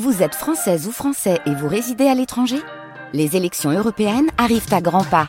Vous 0.00 0.22
êtes 0.22 0.34
française 0.34 0.86
ou 0.86 0.90
français 0.90 1.38
et 1.44 1.54
vous 1.54 1.68
résidez 1.68 2.06
à 2.06 2.14
l'étranger? 2.14 2.56
Les 3.12 3.36
élections 3.36 3.70
européennes 3.70 4.30
arrivent 4.38 4.72
à 4.72 4.80
grands 4.80 5.04
pas. 5.04 5.28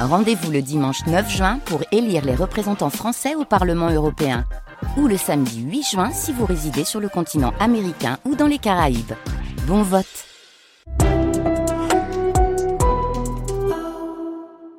Rendez-vous 0.00 0.50
le 0.50 0.62
dimanche 0.62 1.04
9 1.06 1.30
juin 1.30 1.58
pour 1.66 1.82
élire 1.92 2.24
les 2.24 2.34
représentants 2.34 2.88
français 2.88 3.34
au 3.34 3.44
Parlement 3.44 3.90
européen. 3.90 4.46
Ou 4.96 5.08
le 5.08 5.18
samedi 5.18 5.60
8 5.60 5.82
juin 5.82 6.10
si 6.10 6.32
vous 6.32 6.46
résidez 6.46 6.84
sur 6.84 7.00
le 7.00 7.10
continent 7.10 7.52
américain 7.60 8.16
ou 8.24 8.34
dans 8.34 8.46
les 8.46 8.56
Caraïbes. 8.56 9.12
Bon 9.66 9.82
vote 9.82 10.06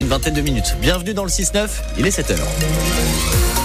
Une 0.01 0.07
vingtaine 0.07 0.33
de 0.33 0.41
minutes. 0.41 0.75
Bienvenue 0.81 1.13
dans 1.13 1.23
le 1.23 1.29
6-9, 1.29 1.69
il 1.99 2.07
est 2.07 2.19
7h. 2.19 3.58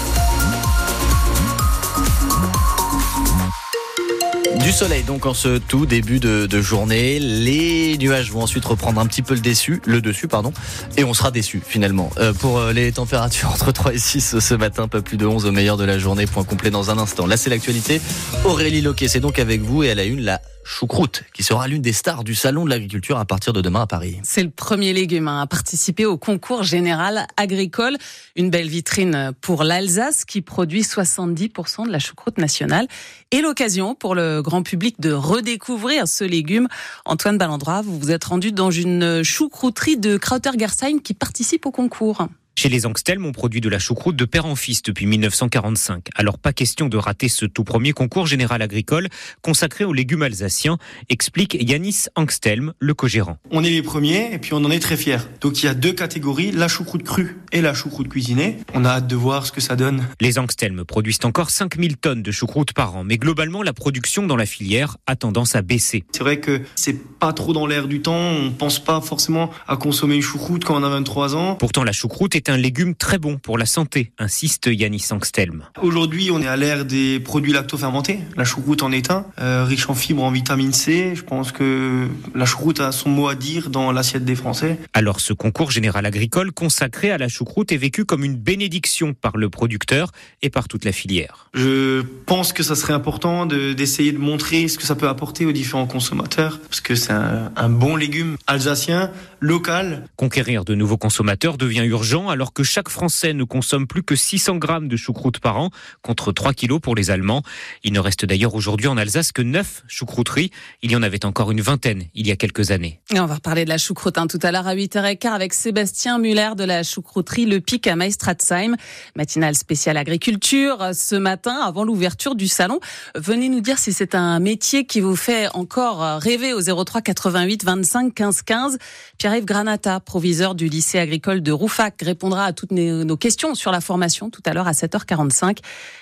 Du 4.65 4.71
soleil 4.71 5.03
donc 5.03 5.27
en 5.27 5.35
ce 5.35 5.59
tout 5.59 5.85
début 5.85 6.19
de, 6.19 6.47
journée. 6.59 7.19
Les 7.19 7.99
nuages 7.99 8.31
vont 8.31 8.41
ensuite 8.41 8.65
reprendre 8.65 8.99
un 8.99 9.05
petit 9.05 9.21
peu 9.21 9.35
le 9.35 9.39
dessus, 9.39 9.79
le 9.85 10.01
dessus 10.01 10.27
pardon, 10.27 10.51
et 10.97 11.03
on 11.03 11.13
sera 11.13 11.29
déçu 11.29 11.61
finalement. 11.63 12.09
Euh, 12.17 12.33
pour 12.33 12.57
euh, 12.57 12.73
les 12.73 12.91
températures 12.91 13.49
entre 13.53 13.71
3 13.71 13.93
et 13.93 13.99
6 13.99 14.39
ce 14.39 14.53
matin, 14.55 14.87
pas 14.87 15.03
plus 15.03 15.17
de 15.17 15.27
11 15.27 15.45
au 15.45 15.51
meilleur 15.51 15.77
de 15.77 15.83
la 15.83 15.99
journée. 15.99 16.25
Point 16.25 16.45
complet 16.45 16.71
dans 16.71 16.89
un 16.89 16.97
instant. 16.97 17.27
Là 17.27 17.37
c'est 17.37 17.51
l'actualité. 17.51 18.01
Aurélie 18.43 18.81
Loquet, 18.81 19.07
c'est 19.07 19.19
donc 19.19 19.37
avec 19.37 19.61
vous 19.61 19.83
et 19.83 19.87
elle 19.87 19.99
a 19.99 20.03
une 20.03 20.21
la 20.21 20.41
choucroute, 20.65 21.23
qui 21.31 21.43
sera 21.43 21.67
l'une 21.67 21.83
des 21.83 21.93
stars 21.93 22.23
du 22.23 22.33
Salon 22.33 22.65
de 22.65 22.71
l'agriculture 22.71 23.19
à 23.19 23.25
partir 23.25 23.53
de 23.53 23.61
demain 23.61 23.81
à 23.81 23.87
Paris. 23.87 24.17
C'est 24.23 24.41
le 24.41 24.49
premier 24.49 24.93
légume 24.93 25.27
à 25.27 25.45
participer 25.45 26.05
au 26.05 26.17
concours 26.17 26.63
général 26.63 27.27
agricole. 27.37 27.97
Une 28.35 28.49
belle 28.49 28.67
vitrine 28.67 29.31
pour 29.41 29.63
l'Alsace 29.63 30.25
qui 30.25 30.41
produit 30.41 30.81
70% 30.81 31.85
de 31.85 31.91
la 31.91 31.99
choucroute 31.99 32.39
nationale 32.39 32.87
et 33.31 33.41
l'occasion 33.41 33.93
pour 33.93 34.15
le 34.15 34.41
grand 34.41 34.54
public 34.61 34.99
de 34.99 35.11
redécouvrir 35.11 36.07
ce 36.07 36.23
légume. 36.23 36.67
Antoine 37.05 37.37
Ballandroit, 37.37 37.81
vous 37.81 37.97
vous 37.99 38.11
êtes 38.11 38.25
rendu 38.25 38.51
dans 38.51 38.71
une 38.71 39.23
choucrouterie 39.23 39.97
de 39.97 40.17
Krauter-Gersheim 40.17 40.99
qui 41.01 41.13
participe 41.13 41.65
au 41.65 41.71
concours. 41.71 42.27
Chez 42.57 42.69
les 42.69 42.85
Angstelm, 42.85 43.25
on 43.25 43.33
produit 43.33 43.59
de 43.59 43.67
la 43.67 43.79
choucroute 43.79 44.15
de 44.15 44.23
père 44.23 44.45
en 44.45 44.55
fils 44.55 44.81
depuis 44.81 45.05
1945. 45.07 46.07
Alors 46.15 46.39
pas 46.39 46.53
question 46.53 46.87
de 46.87 46.95
rater 46.95 47.27
ce 47.27 47.45
tout 47.45 47.65
premier 47.65 47.91
concours 47.91 48.27
général 48.27 48.61
agricole 48.61 49.09
consacré 49.41 49.83
aux 49.83 49.91
légumes 49.91 50.21
alsaciens, 50.21 50.77
explique 51.09 51.57
Yanis 51.59 52.05
Angstelm, 52.15 52.71
le 52.79 52.93
co-gérant. 52.93 53.39
On 53.51 53.61
est 53.61 53.71
les 53.71 53.81
premiers 53.81 54.33
et 54.33 54.37
puis 54.37 54.53
on 54.53 54.63
en 54.63 54.71
est 54.71 54.79
très 54.79 54.95
fiers. 54.95 55.17
Donc 55.41 55.61
il 55.61 55.65
y 55.65 55.69
a 55.69 55.73
deux 55.73 55.91
catégories, 55.91 56.53
la 56.53 56.69
choucroute 56.69 57.03
crue 57.03 57.41
et 57.51 57.59
la 57.59 57.73
choucroute 57.73 58.07
cuisinée. 58.07 58.59
On 58.73 58.85
a 58.85 58.89
hâte 58.89 59.07
de 59.07 59.17
voir 59.17 59.45
ce 59.45 59.51
que 59.51 59.59
ça 59.59 59.75
donne. 59.75 60.07
Les 60.21 60.39
Angstelm 60.39 60.85
produisent 60.85 61.19
encore 61.25 61.49
5000 61.49 61.97
tonnes 61.97 62.23
de 62.23 62.31
choucroute 62.31 62.71
par 62.71 62.95
an, 62.95 63.03
mais 63.03 63.17
globalement 63.17 63.63
la 63.63 63.73
production 63.73 64.27
dans 64.27 64.37
la 64.37 64.45
filière 64.45 64.95
a 65.07 65.17
tendance 65.17 65.55
à 65.55 65.61
baisser. 65.61 66.05
C'est 66.13 66.23
vrai 66.23 66.39
que 66.39 66.61
c'est 66.75 67.19
pas 67.19 67.33
trop 67.33 67.51
dans 67.51 67.67
l'air 67.67 67.89
du 67.89 68.01
temps, 68.01 68.15
on 68.15 68.51
pense 68.51 68.79
pas 68.79 69.01
forcément 69.01 69.51
à 69.67 69.75
consommer 69.75 70.15
une 70.15 70.21
choucroute 70.21 70.63
quand 70.63 70.79
on 70.79 70.83
a 70.83 70.89
23 70.89 71.35
ans. 71.35 71.55
Pourtant 71.55 71.83
la 71.83 71.91
choucroute 71.91 72.33
est 72.33 72.44
un 72.49 72.57
légume 72.57 72.95
très 72.95 73.17
bon 73.17 73.37
pour 73.37 73.57
la 73.57 73.65
santé, 73.65 74.11
insiste 74.19 74.69
Yanis 74.71 75.07
Angstelm. 75.11 75.63
Aujourd'hui, 75.81 76.29
on 76.31 76.41
est 76.41 76.47
à 76.47 76.57
l'ère 76.57 76.85
des 76.85 77.19
produits 77.19 77.53
lactofermentés. 77.53 78.19
La 78.35 78.43
choucroute 78.43 78.83
en 78.83 78.91
est 78.91 79.11
un, 79.11 79.25
euh, 79.39 79.65
riche 79.65 79.89
en 79.89 79.95
fibres, 79.95 80.23
en 80.23 80.31
vitamine 80.31 80.73
C. 80.73 81.13
Je 81.15 81.23
pense 81.23 81.51
que 81.51 82.07
la 82.33 82.45
choucroute 82.45 82.79
a 82.79 82.91
son 82.91 83.09
mot 83.09 83.27
à 83.27 83.35
dire 83.35 83.69
dans 83.69 83.91
l'assiette 83.91 84.25
des 84.25 84.35
Français. 84.35 84.79
Alors 84.93 85.19
ce 85.19 85.33
concours 85.33 85.71
général 85.71 86.05
agricole 86.05 86.51
consacré 86.51 87.11
à 87.11 87.17
la 87.17 87.27
choucroute 87.27 87.71
est 87.71 87.77
vécu 87.77 88.05
comme 88.05 88.23
une 88.23 88.35
bénédiction 88.35 89.13
par 89.13 89.37
le 89.37 89.49
producteur 89.49 90.11
et 90.41 90.49
par 90.49 90.67
toute 90.67 90.85
la 90.85 90.91
filière. 90.91 91.49
Je 91.53 92.01
pense 92.25 92.53
que 92.53 92.63
ça 92.63 92.75
serait 92.75 92.93
important 92.93 93.45
d'essayer 93.45 94.11
de, 94.11 94.17
de, 94.17 94.21
montrer 94.23 94.67
ce 94.67 94.77
que 94.77 94.83
ça 94.83 94.95
peut 94.95 95.07
apporter 95.07 95.45
aux 95.45 95.51
différents 95.51 95.87
consommateurs, 95.87 96.59
parce 96.69 96.81
que 96.81 96.95
c'est 96.95 97.13
un, 97.13 97.51
un 97.55 97.69
bon 97.69 97.95
légume 97.95 98.37
alsacien, 98.47 99.11
local. 99.39 100.07
Conquérir 100.15 100.65
de 100.65 100.75
nouveaux 100.75 100.97
consommateurs 100.97 101.57
devient 101.57 101.83
urgent 101.85 102.29
alors 102.35 102.51
que 102.51 102.63
chaque 102.63 102.89
Français 102.89 103.33
ne 103.33 103.45
consomme 103.45 103.87
plus 103.87 104.03
que 104.03 104.17
600 104.17 104.57
grammes 104.57 104.89
de 104.89 104.97
choucroute 104.97 105.39
par 105.39 105.57
an, 105.57 105.69
contre 106.01 106.33
3 106.33 106.51
kilos 106.53 106.81
pour 106.81 106.93
les 106.93 107.09
Allemands. 107.09 107.43
Il 107.85 107.93
ne 107.93 107.99
reste 108.01 108.25
d'ailleurs 108.25 108.55
aujourd'hui 108.55 108.87
en 108.87 108.97
Alsace 108.97 109.31
que 109.31 109.41
9 109.41 109.83
choucrouteries. 109.87 110.51
Il 110.81 110.91
y 110.91 110.97
en 110.97 111.01
avait 111.01 111.23
encore 111.23 111.51
une 111.51 111.61
vingtaine 111.61 112.03
il 112.13 112.27
y 112.27 112.31
a 112.31 112.35
quelques 112.35 112.71
années. 112.71 112.99
On 113.13 113.25
va 113.25 113.35
reparler 113.35 113.63
de 113.63 113.69
la 113.69 113.77
choucroute 113.77 114.17
hein, 114.17 114.27
tout 114.27 114.39
à 114.43 114.51
l'heure 114.51 114.67
à 114.67 114.75
8h15 114.75 115.29
avec 115.29 115.53
Sébastien 115.53 116.19
Muller 116.19 116.51
de 116.57 116.65
la 116.65 116.83
choucrouterie 116.83 117.45
Le 117.45 117.61
Pic 117.61 117.87
à 117.87 117.95
Maestratsheim. 117.95 118.75
Matinale 119.15 119.55
spéciale 119.55 119.95
agriculture 119.95 120.89
ce 120.93 121.15
matin 121.15 121.57
avant 121.63 121.85
l'ouverture 121.85 122.35
du 122.35 122.49
salon. 122.49 122.81
Venez 123.15 123.47
nous 123.47 123.61
dire 123.61 123.77
si 123.77 123.93
c'est 123.93 124.13
un 124.13 124.41
métier 124.41 124.85
qui 124.85 124.99
vous 124.99 125.15
fait 125.15 125.47
encore 125.53 126.19
rêver 126.19 126.51
au 126.51 126.59
03 126.61 127.01
88 127.01 127.63
25 127.63 128.13
15 128.13 128.41
15. 128.41 128.77
Pierre-Yves 129.17 129.45
Granata, 129.45 130.01
proviseur 130.01 130.53
du 130.53 130.67
lycée 130.67 130.99
agricole 130.99 131.41
de 131.41 131.53
Roufac, 131.53 132.01
répondra 132.25 132.45
à 132.45 132.53
toutes 132.53 132.71
nos 132.71 133.17
questions 133.17 133.53
sur 133.53 133.71
la 133.71 133.81
formation 133.81 134.31
tout 134.31 134.41
à 134.47 134.53
l'heure 134.53 134.67
à 134.67 134.71
7h45. 134.71 135.59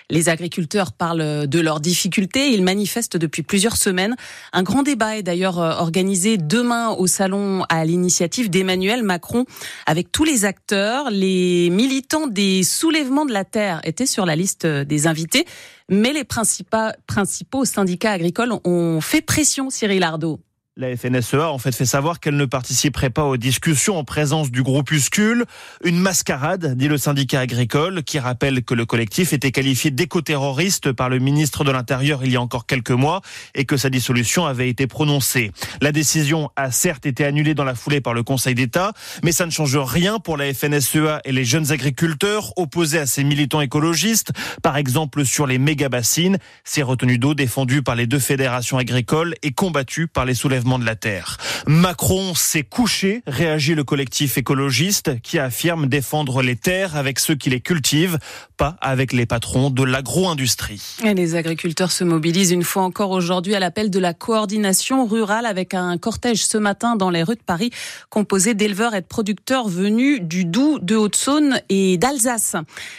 Les 0.09 0.29
agriculteurs 0.29 0.93
parlent 0.93 1.47
de 1.47 1.59
leurs 1.59 1.81
difficultés. 1.81 2.51
Ils 2.53 2.63
manifestent 2.63 3.17
depuis 3.17 3.43
plusieurs 3.43 3.75
semaines. 3.75 4.15
Un 4.53 4.63
grand 4.63 4.83
débat 4.83 5.17
est 5.17 5.23
d'ailleurs 5.23 5.57
organisé 5.57 6.37
demain 6.37 6.91
au 6.91 7.07
salon 7.07 7.65
à 7.67 7.83
l'initiative 7.83 8.49
d'Emmanuel 8.49 9.03
Macron 9.03 9.43
avec 9.85 10.13
tous 10.13 10.23
les 10.23 10.45
acteurs. 10.45 11.09
Les 11.11 11.69
militants 11.69 12.27
des 12.27 12.63
soulèvements 12.63 13.25
de 13.25 13.33
la 13.33 13.43
terre 13.43 13.81
étaient 13.83 14.05
sur 14.05 14.25
la 14.25 14.37
liste 14.37 14.65
des 14.65 15.07
invités, 15.07 15.45
mais 15.89 16.13
les 16.13 16.23
principaux 16.23 17.65
syndicats 17.65 18.11
agricoles 18.11 18.53
ont 18.63 19.01
fait 19.01 19.21
pression, 19.21 19.69
Cyril 19.69 20.03
Ardo. 20.03 20.39
La 20.75 20.97
FNSEA 20.97 21.51
en 21.51 21.59
fait 21.59 21.71
fait 21.71 21.85
savoir 21.85 22.19
qu'elle 22.19 22.35
ne 22.35 22.45
participerait 22.45 23.11
pas 23.11 23.25
aux 23.25 23.37
discussions 23.37 23.95
en 23.95 24.03
présence 24.03 24.49
du 24.49 24.63
groupuscule. 24.63 25.45
Une 25.83 25.99
mascarade, 25.99 26.75
dit 26.75 26.87
le 26.87 26.97
syndicat 26.97 27.41
agricole, 27.41 28.01
qui 28.01 28.17
rappelle 28.17 28.63
que 28.63 28.73
le 28.73 28.87
collectif 28.87 29.33
était 29.33 29.51
qualifié 29.51 29.91
d'éco-terroriste 29.91 30.91
par 30.91 31.09
le 31.09 31.19
ministre 31.19 31.63
de 31.63 31.69
l'Intérieur 31.69 32.25
il 32.25 32.31
y 32.31 32.37
a 32.37 32.41
encore 32.41 32.65
quelques 32.65 32.89
mois 32.89 33.21
et 33.53 33.65
que 33.65 33.77
sa 33.77 33.91
dissolution 33.91 34.47
avait 34.47 34.67
été 34.67 34.87
prononcée. 34.87 35.51
La 35.79 35.91
décision 35.91 36.49
a 36.55 36.71
certes 36.71 37.05
été 37.05 37.23
annulée 37.23 37.53
dans 37.53 37.65
la 37.65 37.75
foulée 37.75 38.01
par 38.01 38.15
le 38.15 38.23
Conseil 38.23 38.55
d'État, 38.55 38.93
mais 39.23 39.31
ça 39.31 39.45
ne 39.45 39.51
change 39.51 39.77
rien 39.77 40.17
pour 40.17 40.37
la 40.37 40.51
FNSEA 40.51 41.21
et 41.23 41.33
les 41.33 41.45
jeunes 41.45 41.71
agriculteurs 41.71 42.51
opposés 42.57 42.97
à 42.97 43.05
ces 43.05 43.23
militants 43.23 43.61
écologistes, 43.61 44.31
par 44.63 44.77
exemple 44.77 45.23
sur 45.23 45.45
les 45.45 45.59
méga-bassines, 45.59 46.39
ces 46.63 46.81
retenues 46.81 47.19
d'eau 47.19 47.35
défendues 47.35 47.83
par 47.83 47.93
les 47.93 48.07
deux 48.07 48.17
fédérations 48.17 48.79
agricoles 48.79 49.35
et 49.43 49.51
combattues 49.51 50.07
par 50.07 50.25
les 50.25 50.33
soulèvements 50.33 50.62
de 50.63 50.85
la 50.85 50.95
terre. 50.95 51.37
Macron 51.67 52.33
s'est 52.35 52.63
couché, 52.63 53.21
réagit 53.27 53.75
le 53.75 53.83
collectif 53.83 54.37
écologiste 54.37 55.21
qui 55.21 55.39
affirme 55.39 55.87
défendre 55.87 56.41
les 56.41 56.55
terres 56.55 56.95
avec 56.95 57.19
ceux 57.19 57.35
qui 57.35 57.49
les 57.49 57.59
cultivent, 57.59 58.17
pas 58.57 58.77
avec 58.81 59.13
les 59.13 59.25
patrons 59.25 59.69
de 59.69 59.83
l'agro-industrie. 59.83 60.97
Les 61.03 61.35
agriculteurs 61.35 61.91
se 61.91 62.03
mobilisent 62.03 62.51
une 62.51 62.63
fois 62.63 62.83
encore 62.83 63.11
aujourd'hui 63.11 63.55
à 63.55 63.59
l'appel 63.59 63.89
de 63.89 63.99
la 63.99 64.13
coordination 64.13 65.05
rurale 65.05 65.45
avec 65.45 65.73
un 65.73 65.97
cortège 65.97 66.45
ce 66.45 66.57
matin 66.57 66.95
dans 66.95 67.09
les 67.09 67.23
rues 67.23 67.35
de 67.35 67.43
Paris 67.45 67.71
composé 68.09 68.53
d'éleveurs 68.53 68.95
et 68.95 69.01
de 69.01 69.05
producteurs 69.05 69.67
venus 69.67 70.21
du 70.21 70.45
Doubs, 70.45 70.79
de 70.81 70.95
Haute-Saône 70.95 71.59
et 71.69 71.97
d'Alsace. 71.97 72.55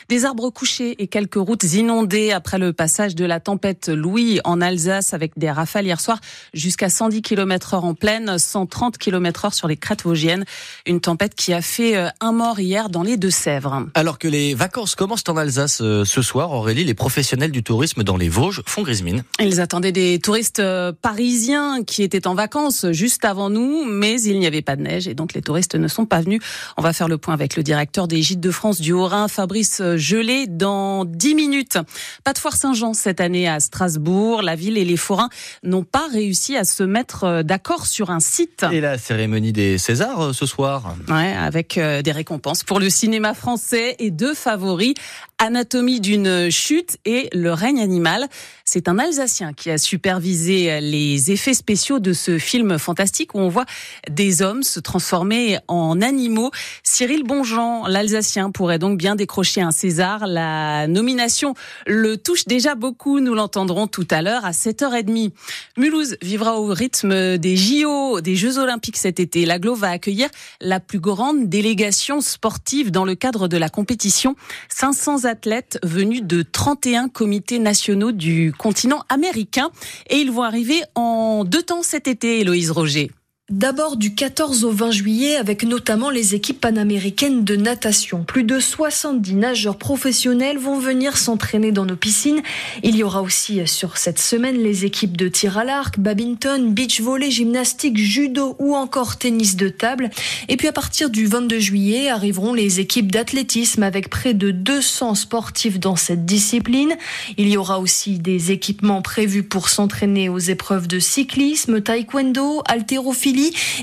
Des 0.08 0.24
arbres 0.24 0.50
couchés 0.50 1.02
et 1.02 1.06
quelques 1.06 1.34
routes 1.36 1.64
inondées 1.64 2.32
après 2.32 2.58
le 2.58 2.72
passage 2.72 3.14
de 3.14 3.24
la 3.24 3.40
tempête 3.40 3.88
Louis 3.88 4.40
en 4.44 4.60
Alsace 4.60 5.14
avec 5.14 5.38
des 5.38 5.50
rafales 5.50 5.86
hier 5.86 6.00
soir 6.00 6.18
jusqu'à 6.52 6.88
110 6.88 7.22
km 7.22 7.53
heure 7.72 7.84
en 7.84 7.94
pleine, 7.94 8.38
130 8.38 8.98
km 8.98 9.44
heure 9.44 9.54
sur 9.54 9.68
les 9.68 9.76
crêtes 9.76 10.02
vosgiennes. 10.02 10.44
Une 10.86 11.00
tempête 11.00 11.34
qui 11.34 11.52
a 11.52 11.62
fait 11.62 11.96
euh, 11.96 12.08
un 12.20 12.32
mort 12.32 12.58
hier 12.58 12.88
dans 12.88 13.02
les 13.02 13.16
Deux-Sèvres. 13.16 13.86
Alors 13.94 14.18
que 14.18 14.28
les 14.28 14.54
vacances 14.54 14.94
commencent 14.94 15.24
en 15.28 15.36
Alsace 15.36 15.80
euh, 15.80 16.04
ce 16.04 16.22
soir, 16.22 16.50
Aurélie, 16.50 16.84
les 16.84 16.94
professionnels 16.94 17.52
du 17.52 17.62
tourisme 17.62 18.02
dans 18.02 18.16
les 18.16 18.28
Vosges 18.28 18.62
font 18.66 18.82
grise 18.82 19.02
mine. 19.02 19.22
Ils 19.40 19.60
attendaient 19.60 19.92
des 19.92 20.18
touristes 20.18 20.60
euh, 20.60 20.92
parisiens 20.92 21.84
qui 21.84 22.02
étaient 22.02 22.26
en 22.26 22.34
vacances 22.34 22.86
juste 22.90 23.24
avant 23.24 23.50
nous, 23.50 23.84
mais 23.84 24.20
il 24.22 24.38
n'y 24.38 24.46
avait 24.46 24.62
pas 24.62 24.76
de 24.76 24.82
neige 24.82 25.06
et 25.06 25.14
donc 25.14 25.34
les 25.34 25.42
touristes 25.42 25.74
ne 25.74 25.88
sont 25.88 26.06
pas 26.06 26.20
venus. 26.20 26.40
On 26.76 26.82
va 26.82 26.92
faire 26.92 27.08
le 27.08 27.18
point 27.18 27.34
avec 27.34 27.56
le 27.56 27.62
directeur 27.62 28.08
des 28.08 28.22
Gîtes 28.22 28.40
de 28.40 28.50
France 28.50 28.80
du 28.80 28.92
Haut-Rhin, 28.92 29.28
Fabrice 29.28 29.82
Gelé, 29.96 30.46
dans 30.48 31.04
10 31.04 31.34
minutes. 31.34 31.78
Pas 32.24 32.32
de 32.32 32.38
foire 32.38 32.56
Saint-Jean 32.56 32.94
cette 32.94 33.20
année 33.20 33.48
à 33.48 33.60
Strasbourg. 33.60 34.42
La 34.42 34.56
ville 34.56 34.78
et 34.78 34.84
les 34.84 34.96
forains 34.96 35.28
n'ont 35.62 35.84
pas 35.84 36.06
réussi 36.12 36.56
à 36.56 36.64
se 36.64 36.82
mettre 36.82 37.42
d'accord 37.44 37.86
sur 37.86 38.10
un 38.10 38.20
site. 38.20 38.64
Et 38.72 38.80
la 38.80 38.98
cérémonie 38.98 39.52
des 39.52 39.78
Césars 39.78 40.34
ce 40.34 40.46
soir 40.46 40.96
Ouais, 41.08 41.34
avec 41.34 41.78
des 41.78 42.12
récompenses 42.12 42.64
pour 42.64 42.80
le 42.80 42.90
cinéma 42.90 43.34
français 43.34 43.96
et 43.98 44.10
deux 44.10 44.34
favoris, 44.34 44.94
Anatomie 45.38 46.00
d'une 46.00 46.50
chute 46.50 46.98
et 47.04 47.28
le 47.32 47.52
règne 47.52 47.80
animal. 47.80 48.28
C'est 48.64 48.88
un 48.88 48.98
Alsacien 48.98 49.52
qui 49.52 49.70
a 49.70 49.78
supervisé 49.78 50.80
les 50.80 51.30
effets 51.30 51.54
spéciaux 51.54 51.98
de 51.98 52.12
ce 52.12 52.38
film 52.38 52.78
fantastique 52.78 53.34
où 53.34 53.38
on 53.38 53.48
voit 53.48 53.66
des 54.10 54.42
hommes 54.42 54.62
se 54.62 54.80
transformer 54.80 55.58
en 55.68 56.00
animaux. 56.00 56.50
Cyril 56.82 57.24
Bonjean, 57.24 57.86
l'Alsacien, 57.86 58.50
pourrait 58.50 58.78
donc 58.78 58.96
bien 58.96 59.16
décrocher 59.16 59.60
un 59.60 59.70
César. 59.70 60.26
La 60.26 60.86
nomination 60.86 61.54
le 61.86 62.16
touche 62.16 62.46
déjà 62.46 62.74
beaucoup. 62.74 63.20
Nous 63.20 63.34
l'entendrons 63.34 63.86
tout 63.86 64.08
à 64.10 64.22
l'heure 64.22 64.44
à 64.44 64.52
7h30. 64.52 65.32
Mulhouse 65.76 66.16
vivra 66.22 66.58
au 66.58 66.66
rythme 66.66 67.36
des 67.38 67.56
JO, 67.56 68.20
des 68.20 68.36
Jeux 68.36 68.58
Olympiques 68.58 68.96
cet 68.96 69.20
été. 69.20 69.44
La 69.44 69.58
Glo 69.58 69.74
va 69.74 69.90
accueillir 69.90 70.28
la 70.60 70.80
plus 70.80 71.00
grande 71.00 71.48
délégation 71.48 72.20
sportive 72.20 72.90
dans 72.90 73.04
le 73.04 73.14
cadre 73.14 73.48
de 73.48 73.56
la 73.56 73.68
compétition. 73.68 74.36
500 74.68 75.23
athlètes 75.26 75.78
venus 75.82 76.22
de 76.22 76.42
31 76.42 77.08
comités 77.08 77.58
nationaux 77.58 78.12
du 78.12 78.52
continent 78.56 79.04
américain. 79.08 79.70
Et 80.10 80.16
ils 80.16 80.30
vont 80.30 80.42
arriver 80.42 80.82
en 80.94 81.44
deux 81.44 81.62
temps 81.62 81.82
cet 81.82 82.08
été, 82.08 82.40
Héloïse 82.40 82.70
Roger. 82.70 83.10
D'abord 83.50 83.98
du 83.98 84.14
14 84.14 84.64
au 84.64 84.70
20 84.70 84.90
juillet 84.90 85.36
avec 85.36 85.64
notamment 85.64 86.08
les 86.08 86.34
équipes 86.34 86.62
panaméricaines 86.62 87.44
de 87.44 87.56
natation. 87.56 88.24
Plus 88.24 88.42
de 88.42 88.58
70 88.58 89.34
nageurs 89.34 89.76
professionnels 89.76 90.56
vont 90.56 90.78
venir 90.78 91.18
s'entraîner 91.18 91.70
dans 91.70 91.84
nos 91.84 91.94
piscines. 91.94 92.40
Il 92.82 92.96
y 92.96 93.02
aura 93.02 93.20
aussi 93.20 93.60
sur 93.66 93.98
cette 93.98 94.18
semaine 94.18 94.56
les 94.56 94.86
équipes 94.86 95.18
de 95.18 95.28
tir 95.28 95.58
à 95.58 95.64
l'arc, 95.64 95.98
badminton, 95.98 96.72
beach 96.72 97.02
volley, 97.02 97.30
gymnastique, 97.30 97.98
judo 97.98 98.56
ou 98.58 98.74
encore 98.74 99.18
tennis 99.18 99.56
de 99.56 99.68
table. 99.68 100.08
Et 100.48 100.56
puis 100.56 100.68
à 100.68 100.72
partir 100.72 101.10
du 101.10 101.26
22 101.26 101.58
juillet 101.58 102.08
arriveront 102.08 102.54
les 102.54 102.80
équipes 102.80 103.12
d'athlétisme 103.12 103.82
avec 103.82 104.08
près 104.08 104.32
de 104.32 104.52
200 104.52 105.16
sportifs 105.16 105.78
dans 105.78 105.96
cette 105.96 106.24
discipline. 106.24 106.94
Il 107.36 107.50
y 107.50 107.58
aura 107.58 107.78
aussi 107.78 108.18
des 108.18 108.52
équipements 108.52 109.02
prévus 109.02 109.42
pour 109.42 109.68
s'entraîner 109.68 110.30
aux 110.30 110.38
épreuves 110.38 110.88
de 110.88 110.98
cyclisme, 110.98 111.82
taekwondo, 111.82 112.62
haltérophilie 112.66 113.33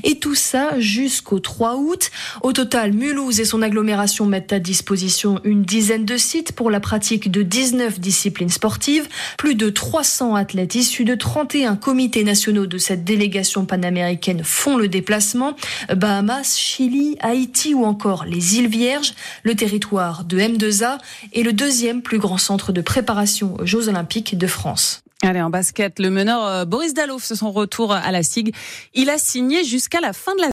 et 0.04 0.20
tout 0.20 0.36
ça 0.36 0.80
jusqu'au 0.80 1.40
3 1.40 1.76
août. 1.78 2.12
Au 2.42 2.54
total, 2.54 2.94
Mulhouse 2.94 3.40
et 3.40 3.46
son 3.46 3.62
agglomération 3.62 4.26
mettent 4.26 4.54
à 4.54 4.60
disposition 4.60 5.40
une 5.44 5.64
dizaine 5.64 6.06
de 6.06 6.18
sites 6.18 6.52
pour 6.54 6.72
la 6.72 6.80
pratique 6.80 7.32
de 7.32 7.44
19 7.44 8.00
disciplines 8.00 8.50
sportives. 8.50 9.08
Plus 9.38 9.56
de 9.56 9.70
300 9.70 10.36
athlètes 10.36 10.76
issus 10.76 11.06
de 11.06 11.16
31 11.16 11.76
comités 11.76 12.24
nationaux 12.24 12.66
de 12.66 12.78
cette 12.78 13.04
délégation 13.04 13.66
panaméricaine 13.66 14.44
font 14.44 14.78
le 14.78 14.88
déplacement. 14.88 15.56
Bahamas, 15.96 16.56
Chili, 16.58 17.18
Haïti 17.20 17.74
ou 17.74 17.86
encore 17.86 18.26
les 18.26 18.58
îles 18.58 18.70
Vierges. 18.70 19.14
Le 19.44 19.56
territoire 19.56 20.24
de 20.24 20.38
M2A 20.40 20.98
est 21.34 21.44
le 21.44 21.54
deuxième 21.54 22.02
plus 22.02 22.20
grand 22.20 22.38
centre 22.38 22.72
de 22.72 22.82
préparation 22.82 23.56
aux 23.60 23.66
Jeux 23.66 23.90
Olympiques 23.90 24.38
de 24.38 24.48
France. 24.48 25.02
Allez, 25.24 25.42
en 25.42 25.52
basket, 25.52 26.00
le 26.00 26.10
meneur 26.10 26.44
euh, 26.44 26.66
Boris 26.66 26.96
Dallot, 26.96 27.20
c'est 27.20 27.36
son 27.36 27.52
retour 27.52 27.94
à 27.94 28.12
la 28.12 28.24
SIG. 28.24 28.56
Il 28.96 29.08
a 29.12 29.20
signé 29.20 29.64
jusqu'à 29.64 30.02
la 30.02 30.14
fin 30.14 30.34
de 30.34 30.42
la 30.42 30.50